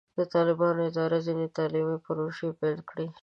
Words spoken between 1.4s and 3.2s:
تعلیمي پروژې پیل کړې.